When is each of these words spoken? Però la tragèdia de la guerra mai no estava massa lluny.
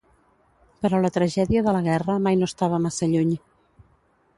Però 0.85 1.01
la 1.03 1.11
tragèdia 1.19 1.63
de 1.69 1.75
la 1.77 1.83
guerra 1.91 2.17
mai 2.29 2.41
no 2.41 2.51
estava 2.51 2.81
massa 2.87 3.13
lluny. 3.15 3.35